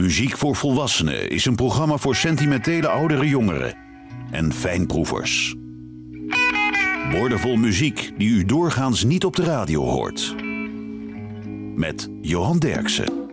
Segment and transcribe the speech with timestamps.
[0.00, 3.74] Muziek voor Volwassenen is een programma voor sentimentele oudere jongeren
[4.30, 5.54] en fijnproevers.
[7.10, 10.34] Woordenvol muziek die u doorgaans niet op de radio hoort.
[11.74, 13.28] Met Johan Derksen.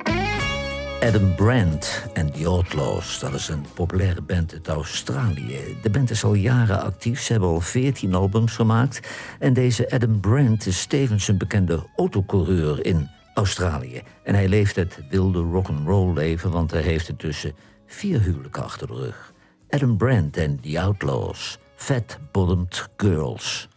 [1.01, 5.77] Adam Brandt en The Outlaws, dat is een populaire band uit Australië.
[5.81, 8.99] De band is al jaren actief, ze hebben al 14 albums gemaakt.
[9.39, 14.01] En deze Adam Brandt is tevens een bekende autocoureur in Australië.
[14.23, 17.55] En hij leeft het wilde rock'n'roll leven, want hij heeft er tussen
[17.85, 19.33] vier huwelijken achter de rug.
[19.69, 23.67] Adam Brandt en The Outlaws, Fat Bottomed Girls.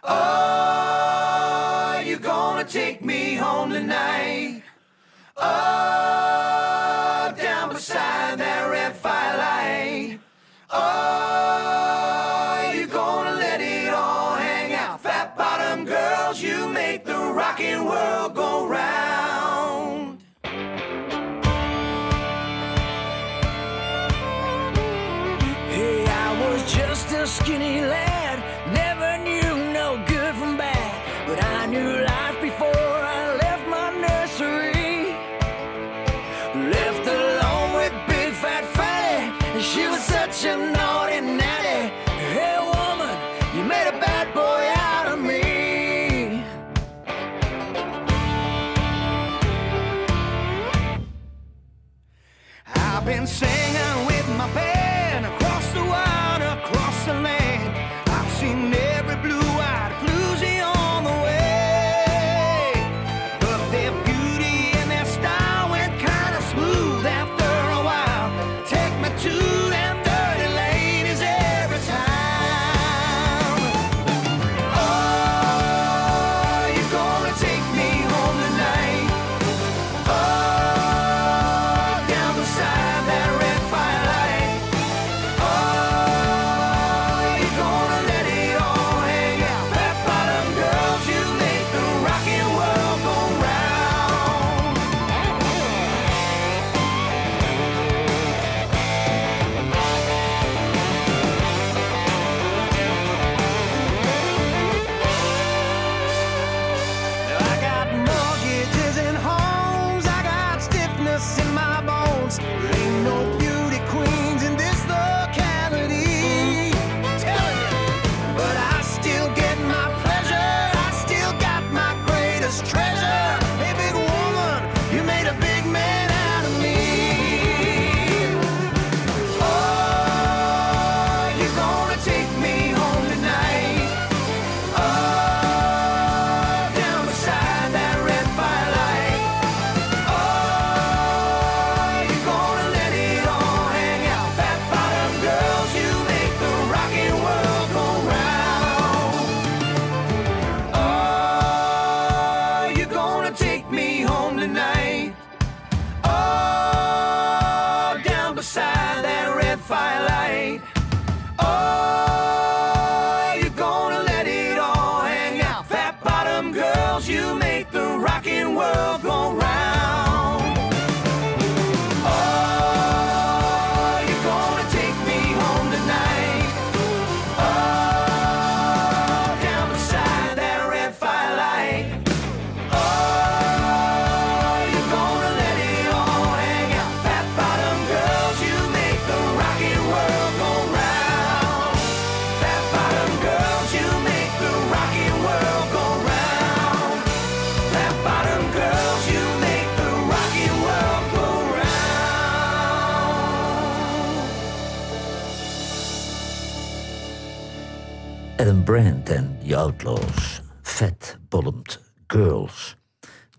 [0.00, 0.94] Are
[2.04, 4.62] you gonna take me home tonight?
[5.34, 5.44] Oh,
[7.36, 10.18] down beside that red firelight.
[10.68, 11.13] Oh,
[52.96, 57.76] I've been singing with my band across the water, across the land.
[58.06, 58.93] I've seen every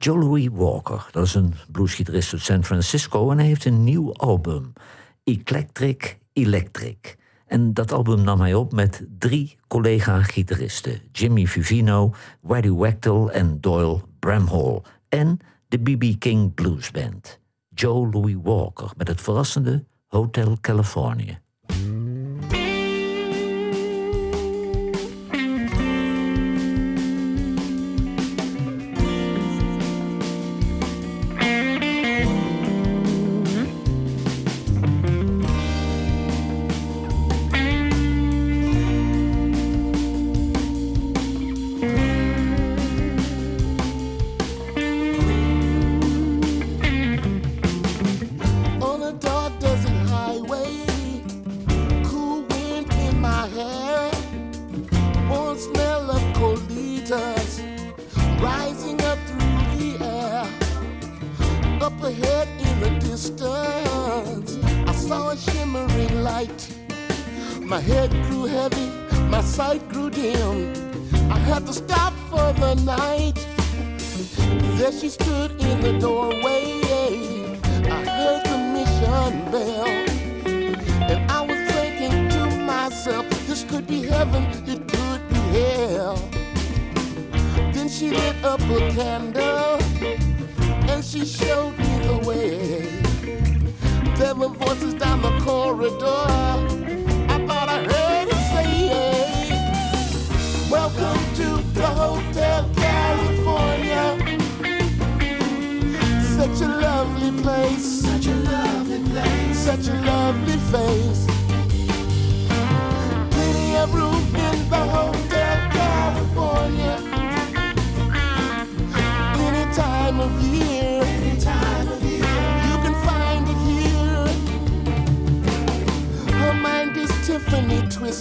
[0.05, 3.31] Joe Louis Walker, dat is een bluesgitarist uit San Francisco...
[3.31, 4.73] en hij heeft een nieuw album,
[5.23, 7.17] Eclectric Electric.
[7.46, 11.02] En dat album nam hij op met drie collega-gitaristen...
[11.11, 14.81] Jimmy Vivino, Waddy Wachtel en Doyle Bramhall...
[15.09, 16.19] en de B.B.
[16.19, 17.40] King Blues Band.
[17.69, 21.40] Joe Louis Walker met het verrassende Hotel California.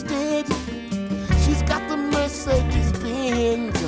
[0.02, 0.46] Twisted.
[1.44, 3.78] She's got the Mercedes Benz.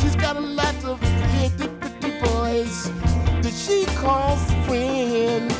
[0.00, 2.90] She's got a lot of pretty, pretty boys
[3.42, 5.54] that she calls friends.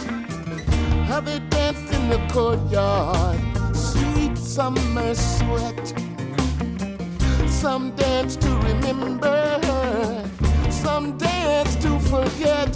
[1.08, 3.38] How they danced in the courtyard,
[3.76, 5.94] sweet summer sweat.
[7.48, 9.60] Some dance to remember,
[10.70, 12.74] some dance to forget.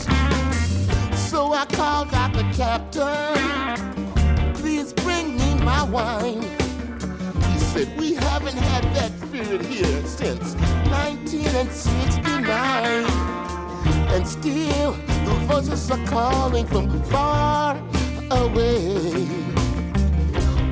[1.16, 6.63] So I called out the captain, please bring me my wine.
[7.74, 10.54] Said, We haven't had that spirit here since
[10.94, 13.04] 1969.
[14.14, 17.76] And still, the voices are calling from far
[18.30, 19.26] away.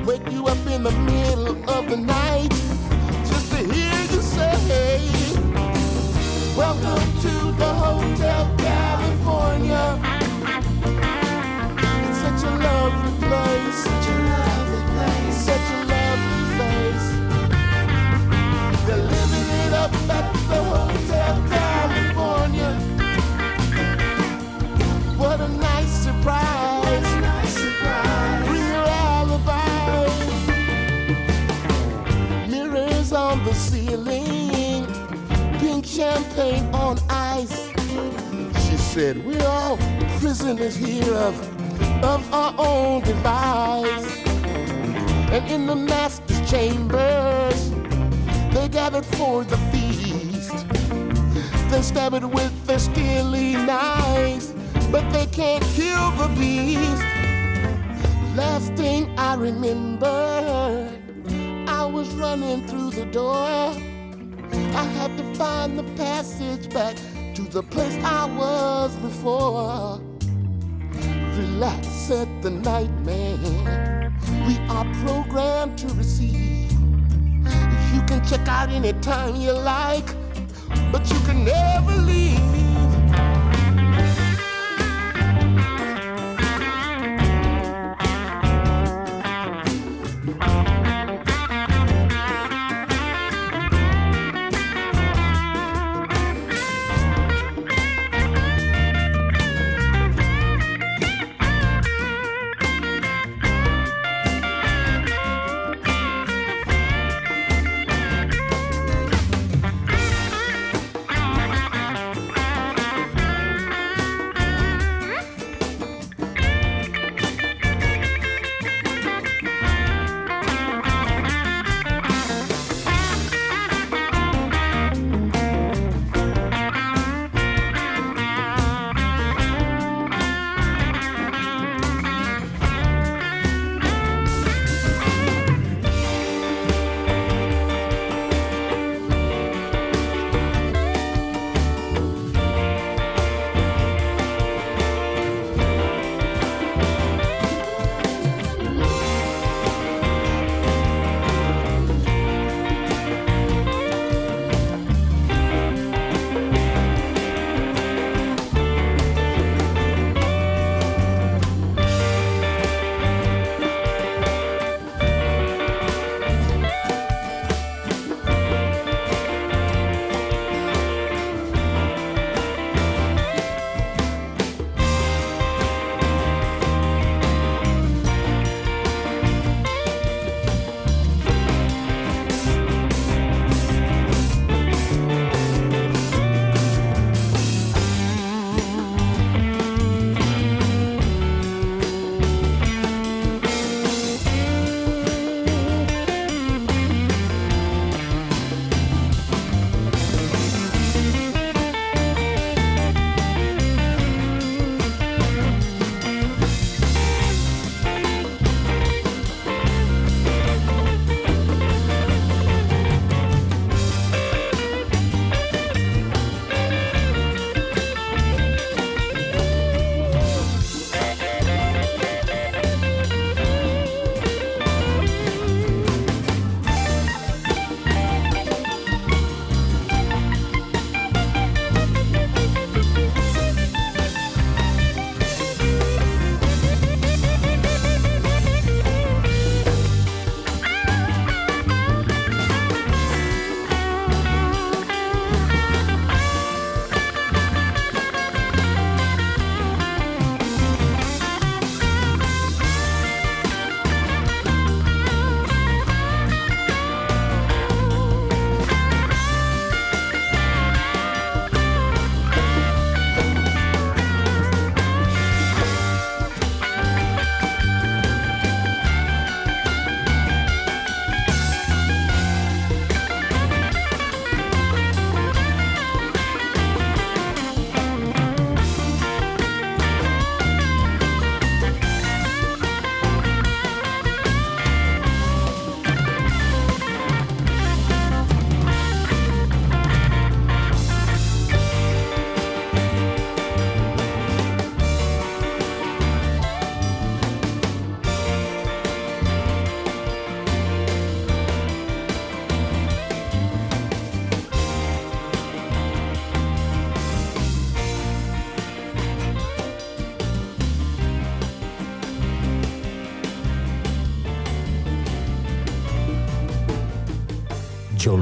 [0.05, 2.51] Wake you up in the middle of the night
[3.27, 5.01] just to hear you say,
[6.55, 9.99] Welcome to the Hotel California.
[12.07, 14.22] It's such a lovely place.
[35.93, 37.69] Champagne on ice.
[38.65, 39.77] She said, We're all
[40.19, 44.17] prisoners here of, of our own device.
[45.31, 47.71] And in the master's chambers,
[48.53, 50.67] they gathered for the feast.
[51.71, 54.53] They stab it with their steely knives,
[54.91, 57.03] but they can't kill the beast.
[58.35, 60.07] Last thing I remember,
[61.67, 63.73] I was running through the door.
[64.75, 66.95] I had to find the passage back
[67.35, 69.99] to the place I was before.
[71.37, 74.13] Relax, said the nightmare.
[74.47, 76.72] We are programmed to receive.
[77.93, 80.07] You can check out anytime you like,
[80.91, 82.33] but you can never leave.
[82.53, 82.72] Joe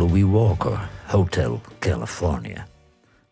[0.02, 2.68] Louis Walker, Hotel California.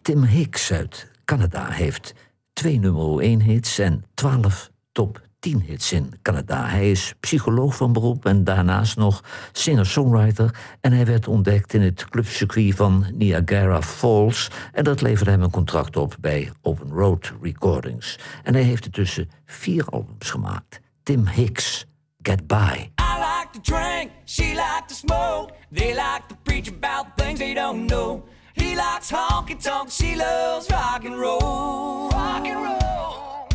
[0.01, 2.13] Tim Hicks uit Canada heeft
[2.53, 6.65] twee nummer 1 hits en 12 top 10 hits in Canada.
[6.65, 10.55] Hij is psycholoog van beroep en daarnaast nog singer-songwriter.
[10.81, 14.49] En hij werd ontdekt in het clubcircuit van Niagara Falls.
[14.73, 18.19] En dat leverde hem een contract op bij Open Road Recordings.
[18.43, 20.79] En hij heeft tussen vier albums gemaakt.
[21.03, 21.85] Tim Hicks,
[22.21, 22.55] Get By.
[22.55, 25.58] I like to drink, she like to smoke.
[25.71, 28.23] They like to preach about things they don't know.
[28.55, 32.09] He likes honky tonk, she loves rock and roll.
[32.09, 33.47] Rock and roll.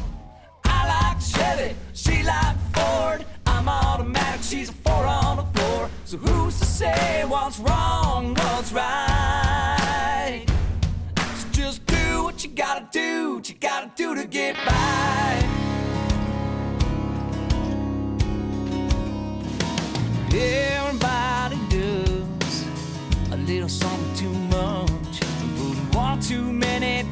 [0.65, 3.27] I like Chevy, she like Ford.
[3.47, 5.91] I'm automatic, she's a four on the floor.
[6.05, 10.45] So who's to say what's wrong, what's right?
[11.17, 15.05] So just do what you gotta do, what you gotta do to get by.
[20.37, 20.84] Everybody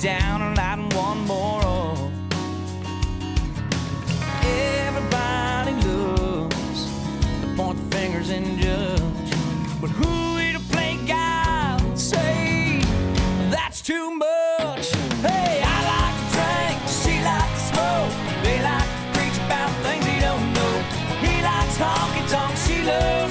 [0.02, 2.10] down and lighting one more up.
[4.42, 6.86] Everybody loves
[7.40, 9.30] to point the fingers and judge.
[9.80, 12.80] But who you to play God and say
[13.48, 14.90] that's too much?
[15.22, 18.12] Hey, I like to drink, she like to smoke.
[18.42, 20.82] They like to preach about things he don't know.
[21.22, 23.21] He likes honky tonk, she loves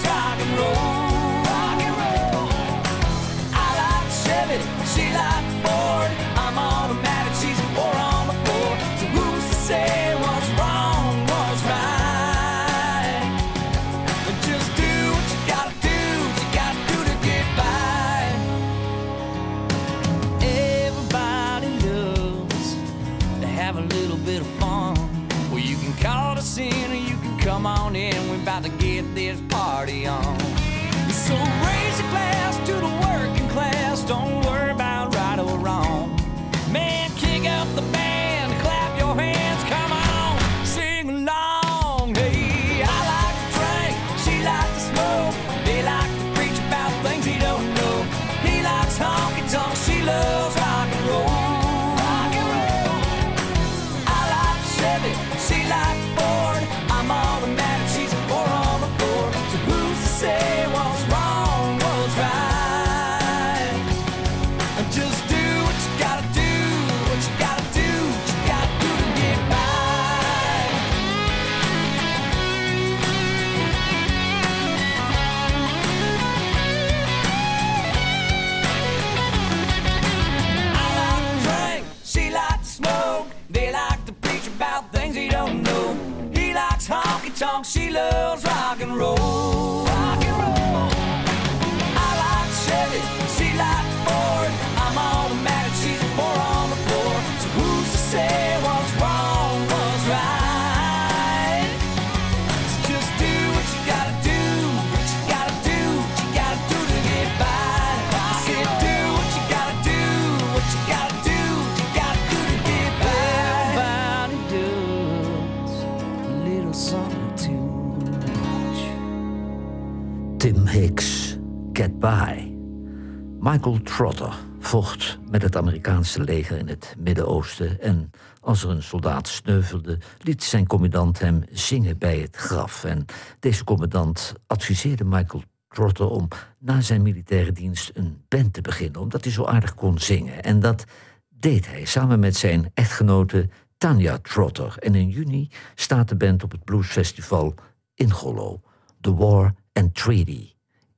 [123.40, 129.28] Michael Trotter vocht met het Amerikaanse leger in het Midden-Oosten en als er een soldaat
[129.28, 132.84] sneuvelde, liet zijn commandant hem zingen bij het graf.
[132.84, 133.06] En
[133.40, 136.28] deze commandant adviseerde Michael Trotter om
[136.60, 140.44] na zijn militaire dienst een band te beginnen, omdat hij zo aardig kon zingen.
[140.44, 140.86] En dat
[141.30, 144.76] deed hij samen met zijn echtgenote Tanja Trotter.
[144.80, 147.54] En in juni staat de band op het bluesfestival
[147.96, 148.62] in Gollo.
[149.02, 150.52] The War and Treaty.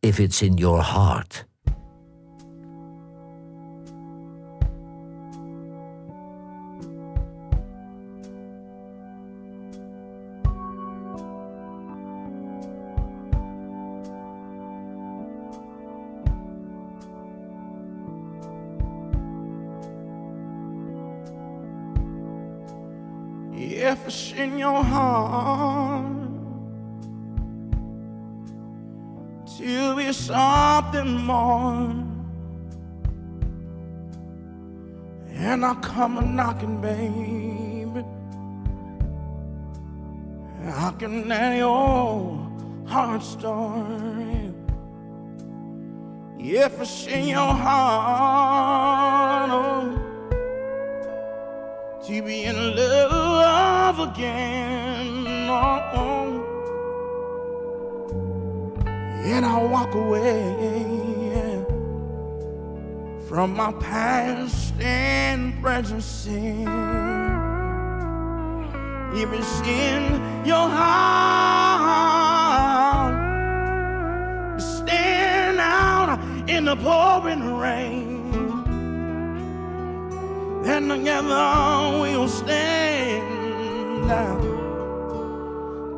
[0.04, 1.46] If it's in your heart.
[23.56, 25.83] If it's in your heart
[30.14, 31.90] be something more,
[35.30, 38.06] and I come a knocking, baby,
[40.66, 42.48] I can let your
[42.86, 44.52] heart story.
[46.40, 50.00] If it's in your heart, oh,
[52.06, 55.26] to be in love again.
[55.50, 56.23] Oh, oh.
[59.24, 61.64] And I'll walk away
[63.28, 66.68] from my past and present sin.
[69.16, 71.54] If it's in your heart,
[74.62, 78.22] stand out in the pouring rain.
[80.64, 84.42] Then together we'll stand out,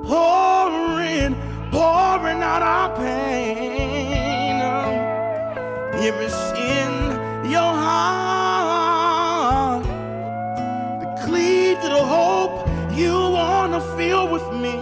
[0.05, 1.35] pouring,
[1.75, 4.61] pouring out our pain.
[6.07, 6.43] If it's
[6.75, 6.93] in
[7.51, 9.83] your heart
[11.01, 12.53] to cleave to the hope
[12.99, 14.75] you wanna feel with me.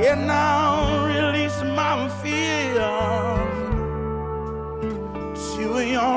[0.00, 2.78] Yeah, now release my fears
[5.54, 6.16] to your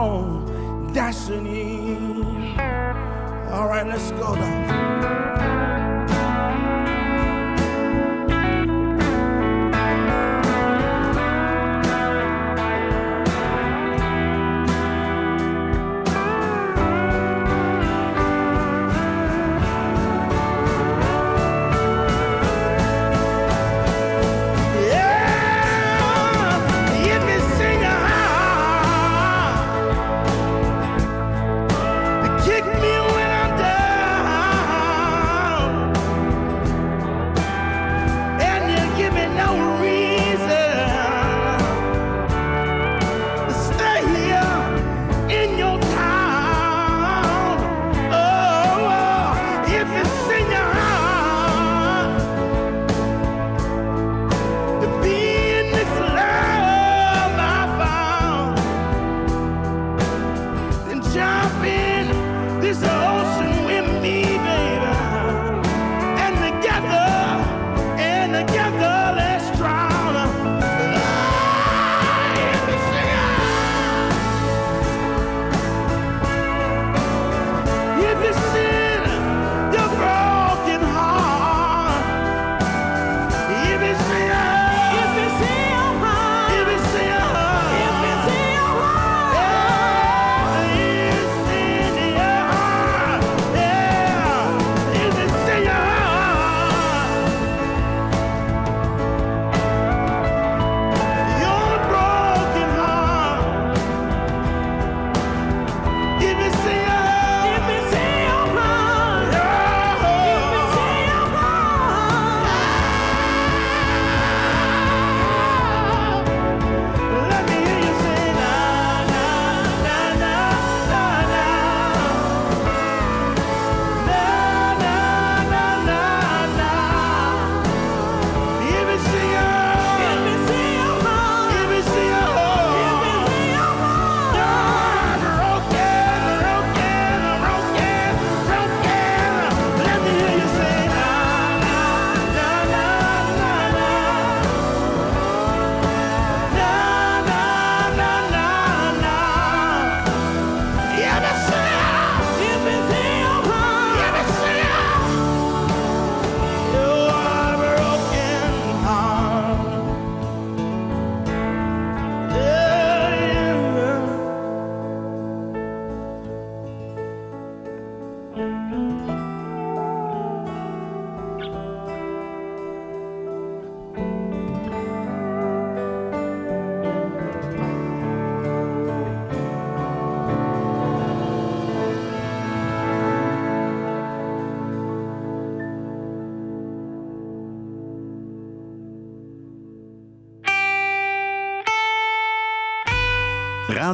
[0.00, 1.96] own destiny.
[3.54, 4.83] All right, let's go now.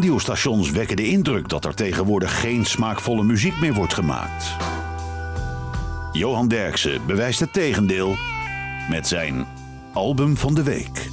[0.00, 4.56] Radiostations wekken de indruk dat er tegenwoordig geen smaakvolle muziek meer wordt gemaakt.
[6.12, 8.16] Johan Derksen bewijst het tegendeel
[8.90, 9.46] met zijn
[9.92, 11.08] album van de week.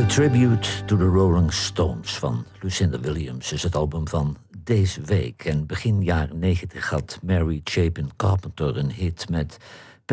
[0.00, 5.44] A Tribute to the Rolling Stones van Lucinda Williams is het album van deze week.
[5.44, 9.58] En begin jaren 90 had Mary Chapin Carpenter een hit met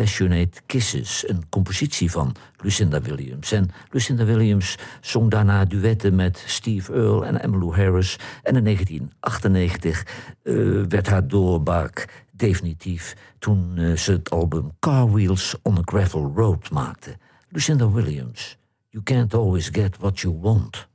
[0.00, 3.52] Passionate Kisses, een compositie van Lucinda Williams.
[3.52, 8.18] En Lucinda Williams zong daarna duetten met Steve Earle en Emmylou Harris.
[8.42, 10.06] En in 1998
[10.42, 10.54] eh,
[10.88, 16.70] werd haar doorbraak definitief toen eh, ze het album Car Wheels on a Gravel Road
[16.70, 17.16] maakte.
[17.48, 18.58] Lucinda Williams,
[18.88, 20.88] You Can't Always Get What You Want.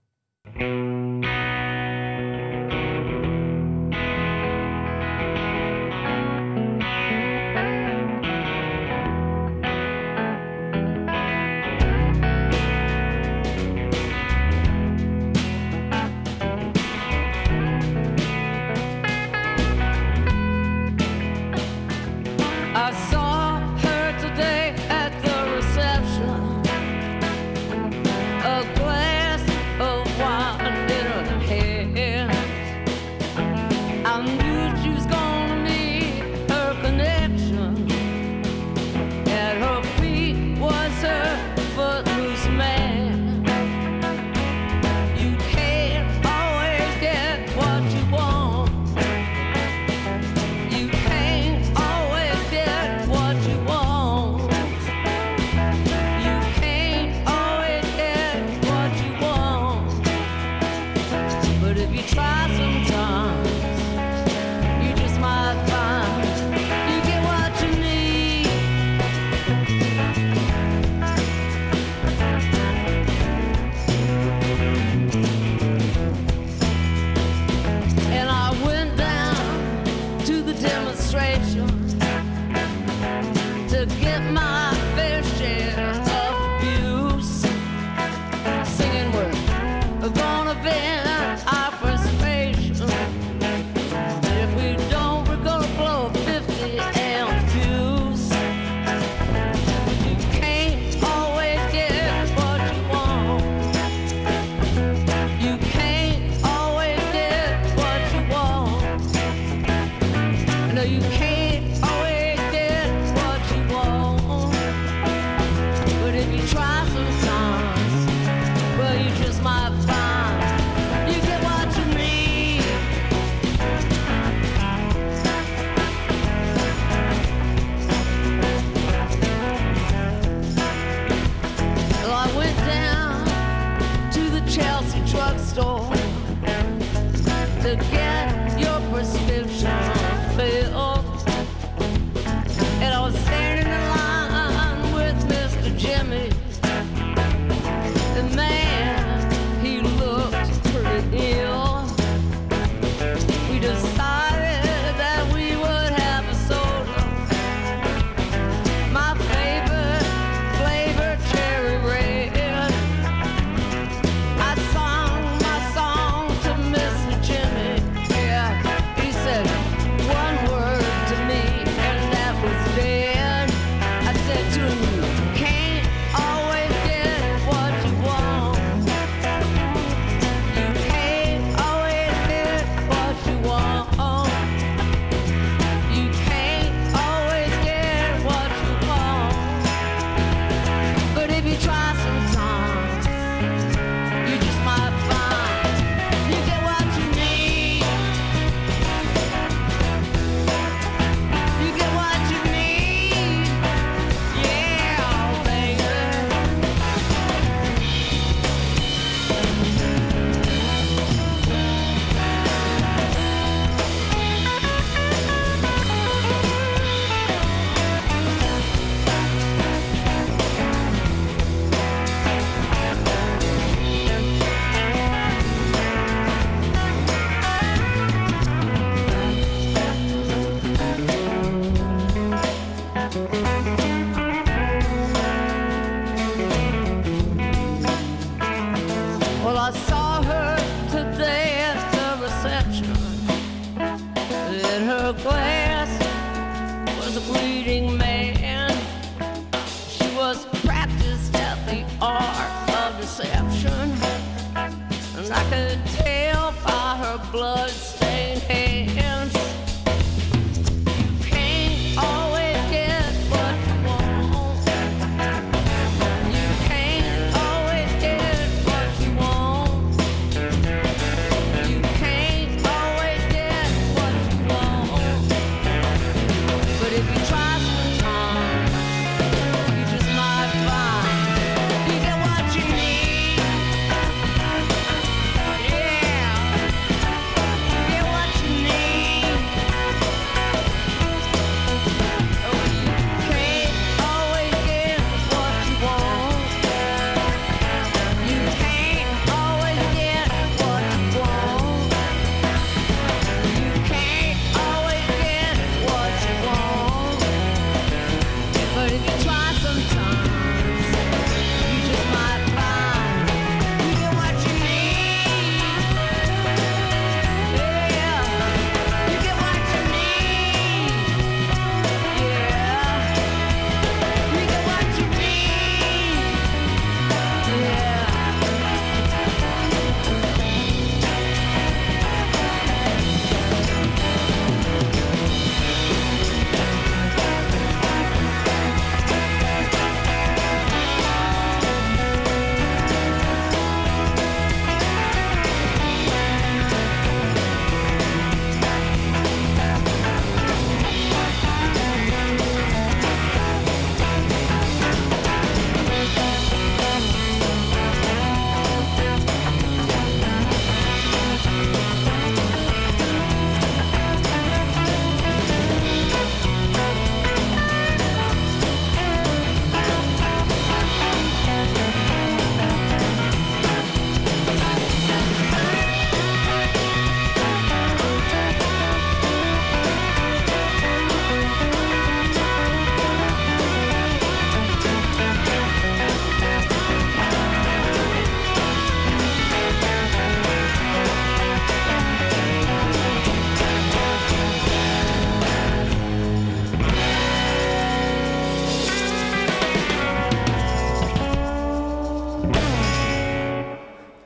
[255.32, 258.05] I could tell by her blood-stained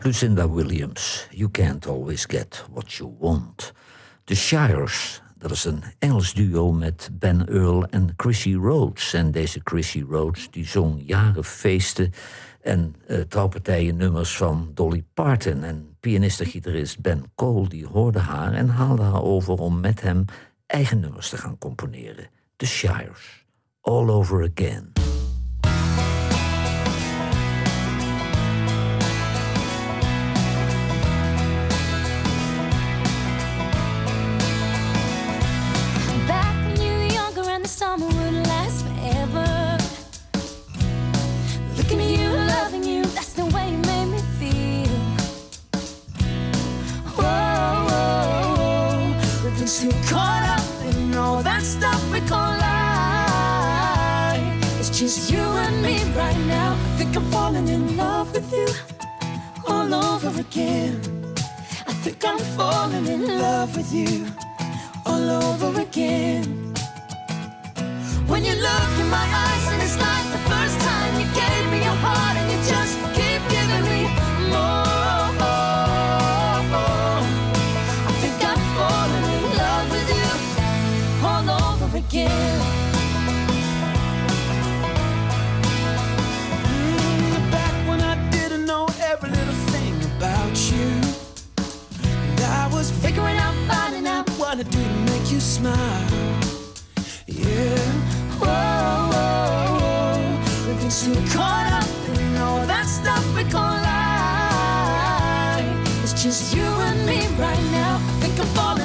[0.10, 3.74] Lucinda Williams, You Can't Always Get What You Want.
[4.24, 9.14] The Shires, Dat is een Engels duo met Ben Earl en Chrissy Rhodes.
[9.14, 12.14] En deze Chrissy Rhodes die zong jaren feesten
[12.62, 15.64] en eh, trouwpartijen nummers van Dolly Parton.
[15.64, 20.02] En pianist en gitarist Ben Cole die hoorde haar en haalde haar over om met
[20.02, 20.26] hem
[20.66, 22.30] eigen nummers te gaan componeren.
[22.56, 23.46] The Shires,
[23.82, 24.92] All Over Again.
[49.80, 53.64] So caught up in all that stuff we call life.
[54.78, 56.74] It's just you and me right now.
[56.74, 58.68] I think I'm falling in love with you
[59.70, 61.00] all over again.
[61.88, 64.28] I think I'm falling in love with you
[65.06, 66.74] all over again.
[68.28, 71.78] When you look in my eyes, and it's like the first time you gave me
[71.88, 72.99] your heart, and you just
[94.64, 96.10] to do to make you smile.
[97.28, 97.78] Yeah.
[98.42, 100.20] whoa, whoa, whoa.
[100.68, 101.88] We've been so caught up
[102.20, 104.04] in all that stuff we call life.
[106.04, 107.96] It's just you and me right now.
[107.96, 108.79] I think I'm falling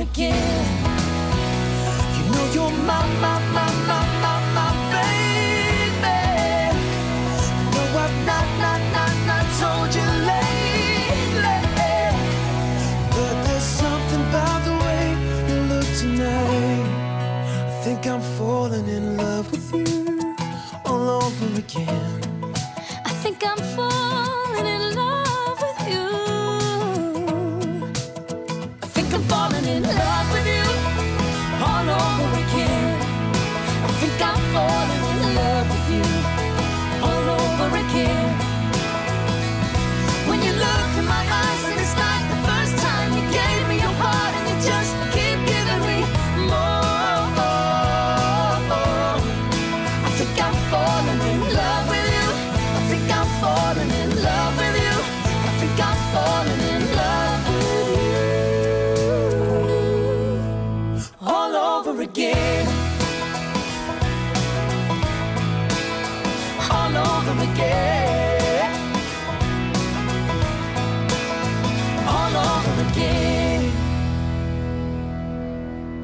[0.00, 0.66] again.
[2.16, 6.18] You know you're my, my, my, my, my, my baby.
[7.74, 11.60] No, I've not, not, not, not told you lately.
[13.14, 15.04] But there's something about the way
[15.48, 16.88] you look tonight.
[17.68, 20.34] I think I'm falling in love with you
[20.86, 22.20] all over again.
[23.04, 23.89] I think I'm falling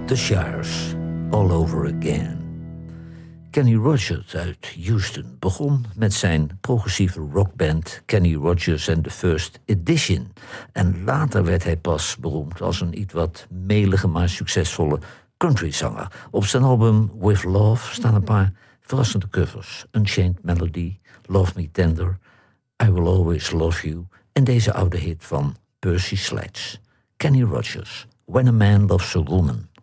[0.06, 0.94] The Shires,
[1.30, 2.38] All Over Again.
[3.50, 10.32] Kenny Rogers uit Houston begon met zijn progressieve rockband Kenny Rogers and the First Edition.
[10.72, 14.98] En later werd hij pas beroemd als een iets wat melige maar succesvolle
[15.36, 16.12] countryzanger.
[16.30, 19.86] Op zijn album With Love staan een paar verrassende covers.
[19.92, 22.18] Unchained Melody, Love Me Tender,
[22.84, 26.78] I Will Always Love You en deze oude hit van Percy Sledge.
[27.16, 29.74] Kenny Rogers, When a Man Loves a Woman.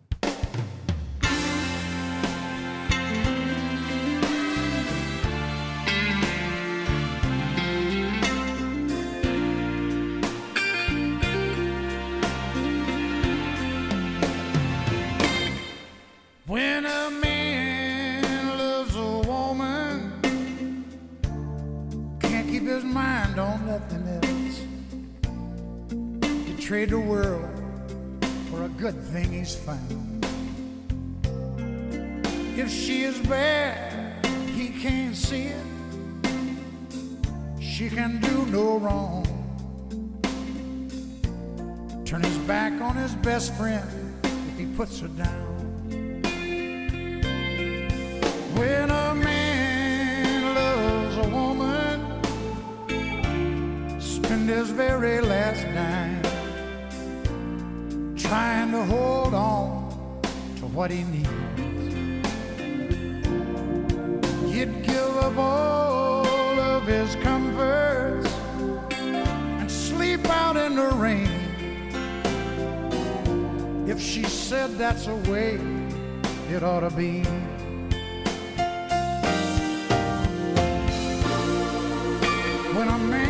[82.74, 83.23] When a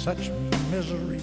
[0.00, 0.30] such
[0.70, 1.20] misery.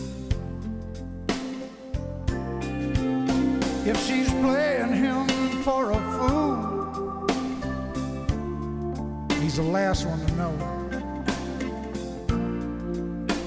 [3.90, 5.28] If she's playing him
[5.64, 7.26] for a fool,
[9.42, 10.54] he's the last one to know.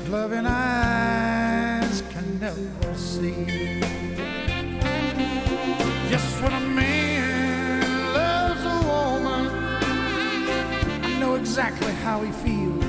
[0.09, 3.81] Loving eyes can never see.
[6.11, 9.47] Just when a man loves a woman,
[11.05, 12.80] I know exactly how he feels.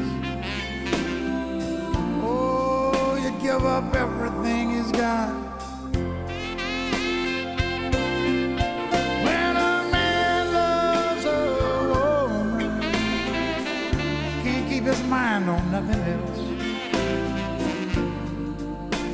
[3.61, 5.29] Give up everything he's got.
[9.25, 11.29] When a man loves a
[11.93, 12.81] woman,
[14.41, 16.39] can't keep his mind on nothing else.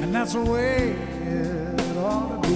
[0.01, 0.95] And that's the way
[1.25, 2.55] it ought to be.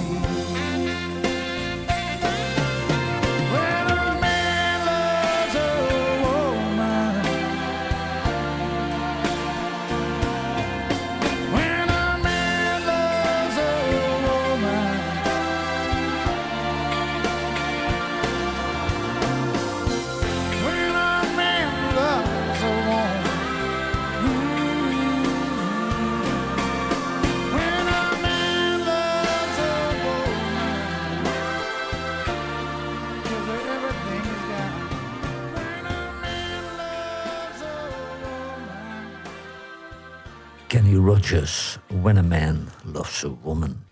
[42.02, 43.84] When a Man Loves a Woman.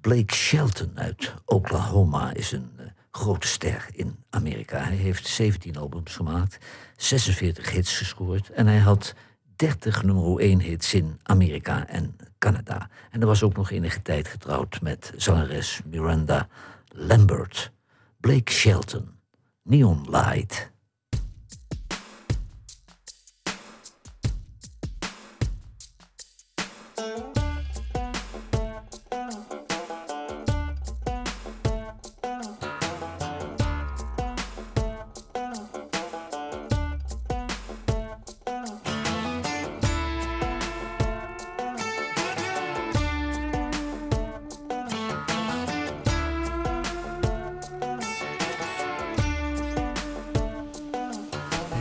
[0.00, 4.78] Blake Shelton uit Oklahoma is een eh, grote ster in Amerika.
[4.78, 6.58] Hij heeft 17 albums gemaakt,
[6.96, 9.14] 46 hits gescoord en hij had
[9.56, 12.88] 30 nummer 1 hits in Amerika en Canada.
[13.10, 16.48] En er was ook nog enige tijd getrouwd met zangeres Miranda
[16.88, 17.72] Lambert.
[18.16, 19.08] Blake Shelton,
[19.62, 20.69] Neon Light.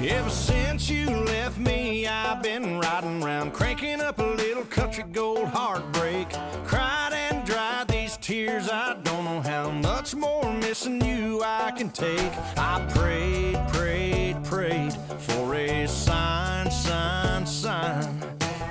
[0.09, 5.47] Ever since you left me, I've been riding around, cranking up a little country gold
[5.49, 6.27] heartbreak.
[6.65, 11.91] Cried and dried these tears, I don't know how much more missing you I can
[11.91, 12.31] take.
[12.57, 18.19] I prayed, prayed, prayed for a sign, sign, sign.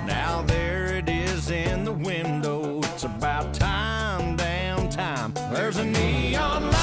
[0.05, 2.81] Now there it is in the window.
[2.83, 5.31] It's about time, damn time.
[5.53, 6.78] There's a neon light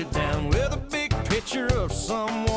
[0.00, 2.53] it down with a big picture of someone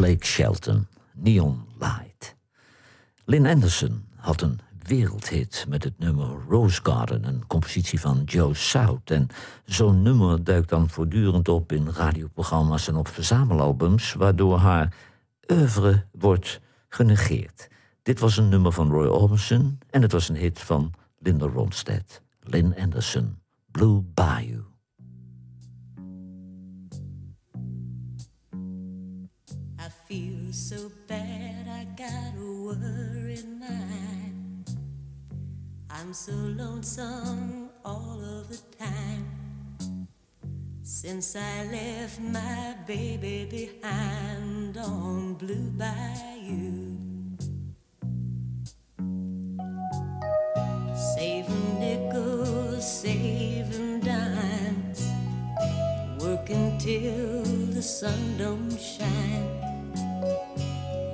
[0.00, 2.36] Blake Shelton, Neon Light.
[3.24, 9.10] Lynn Anderson had een wereldhit met het nummer Rose Garden, een compositie van Joe South.
[9.10, 9.28] En
[9.64, 14.94] zo'n nummer duikt dan voortdurend op in radioprogramma's en op verzamelalbums, waardoor haar
[15.52, 17.68] oeuvre wordt genegeerd.
[18.02, 22.22] Dit was een nummer van Roy Orbison en het was een hit van Linda Ronstadt.
[22.40, 23.38] Lynn Anderson,
[23.70, 24.69] Blue Bayou.
[30.10, 34.68] Feel so bad, I got a worried mind.
[35.88, 40.08] I'm so lonesome all of the time.
[40.82, 46.96] Since I left my baby behind on Blue Bayou.
[51.14, 55.08] Saving nickels, saving dimes,
[56.18, 57.44] working till
[57.76, 59.59] the sun don't shine.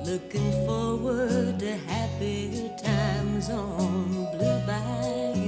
[0.07, 5.46] Looking forward to happier times on Blue Bayou.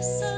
[0.00, 0.37] Familiar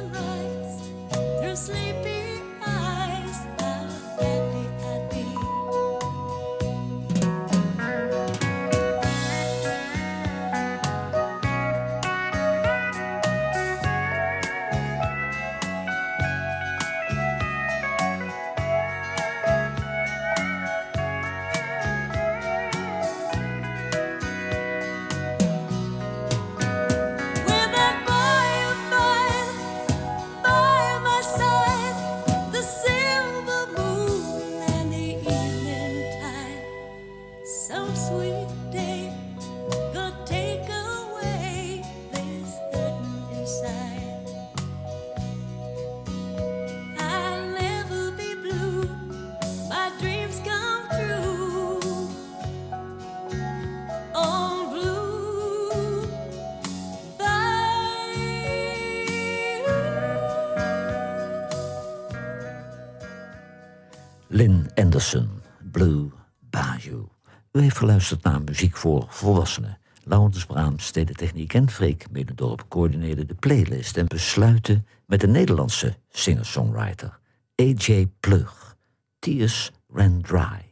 [67.71, 69.79] heeft geluisterd naar muziek voor volwassenen.
[70.05, 73.97] Laurens Braams deed de techniek en Freek Medendorp coördineerde de playlist...
[73.97, 77.19] en besluiten met de Nederlandse singer-songwriter
[77.63, 78.07] A.J.
[78.21, 78.77] Plug.
[79.19, 80.70] Tears Ran Dry.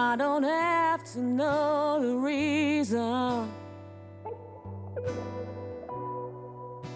[0.00, 3.50] I don't have to know the reason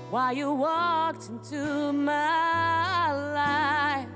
[0.09, 4.07] why you walked into my life.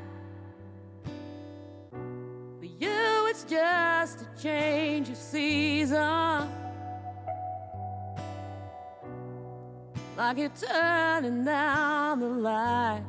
[2.60, 6.48] For you, it's just a change of season.
[10.16, 13.02] Like you're turning down the light.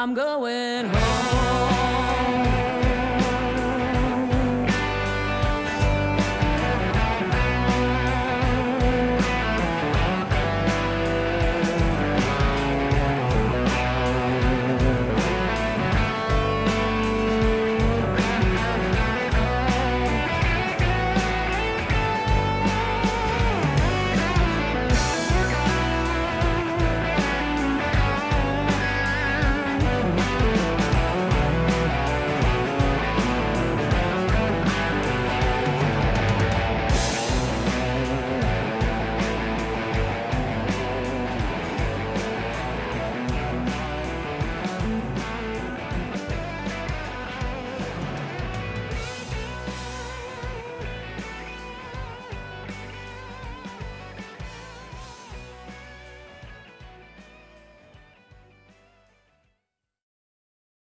[0.00, 0.69] I'm going.